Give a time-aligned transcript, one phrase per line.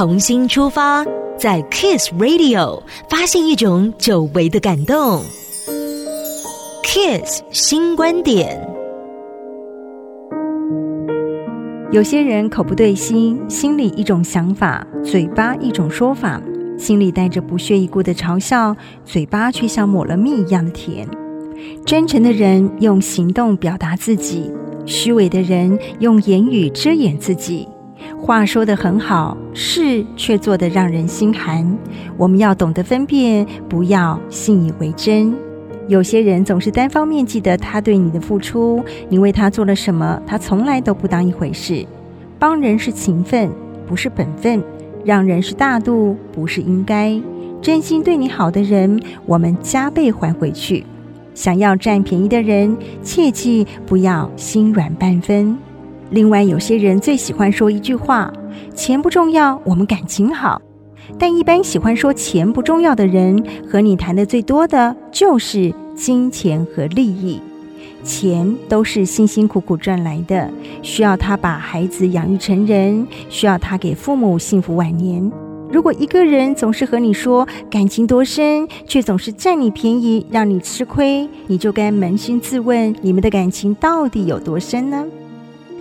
[0.00, 1.04] 重新出发，
[1.36, 5.22] 在 Kiss Radio 发现一种久违的感动。
[6.82, 8.66] Kiss 新观点。
[11.92, 16.40] 有些人口不对心，心里一种想法，嘴巴一种说法，
[16.78, 18.74] 心里带着不屑一顾的嘲笑，
[19.04, 21.06] 嘴巴却像抹了蜜一样的甜。
[21.84, 24.50] 真诚的人用行动表达自己，
[24.86, 27.68] 虚伪的人用言语遮掩自己。
[28.22, 31.66] 话说得很好，事却做得让人心寒。
[32.16, 35.34] 我们要懂得分辨，不要信以为真。
[35.88, 41.84] 有些人总是单方面记得他对你的付出，你为他做了什么，他从来都不当一回事。
[42.38, 43.50] 帮人是情分，
[43.86, 44.60] 不是本分；
[45.04, 47.20] 让人是大度，不是应该。
[47.60, 50.84] 真心对你好的人，我们加倍还回去。
[51.34, 55.58] 想要占便宜的人，切记不要心软半分。
[56.10, 58.32] 另外，有些人最喜欢说一句话
[58.74, 60.60] ：“钱不重要，我们感情好。”
[61.18, 67.40] 但一般喜欢说钱不重要的人，和你谈的最多的就是金钱和利益。
[68.02, 70.50] 钱都是辛辛苦苦赚来的，
[70.82, 75.30] 需要他把孩子养育成人，需要他给父母幸福晚年。
[75.70, 85.04] 如果一个人总是和你说感情多深，却总是占你便宜，让你吃亏，你就该扪心自问：你们的感情到底有多深呢？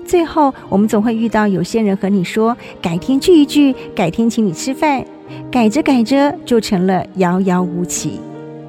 [0.10, 5.06] 最后，我们总会遇到有些人和你说改天聚一聚，改天请你吃饭，
[5.52, 8.20] 改着改着就成了遥遥无期。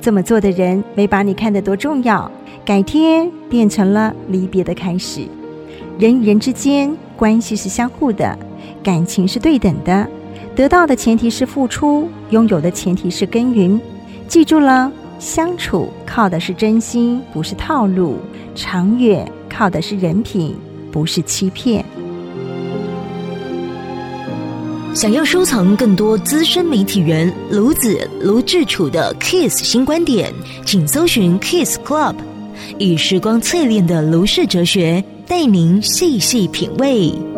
[0.03, 2.31] 这么做的人没把你看得多重要，
[2.63, 5.23] 改天变成了离别的开始。
[5.99, 8.39] 人与人之间关系是相互的，
[8.83, 10.07] 感情是对等的。
[10.55, 13.81] 得到的前提是付出，拥有的前提是耕耘。
[14.29, 18.17] 记住了，相处靠的是真心，不是套路；
[18.55, 20.55] 长远靠的是人品，
[20.91, 21.85] 不是欺骗。
[24.93, 30.33] 想要收藏更多资深媒体人卢子卢志楚的 Kiss 新观点，
[30.65, 32.17] 请搜寻 Kiss Club，
[32.77, 37.30] 以时光淬炼的卢氏哲学，带您细细品味。